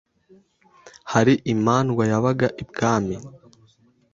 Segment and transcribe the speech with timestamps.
[1.11, 3.15] Hari imandwa yabaga ibwami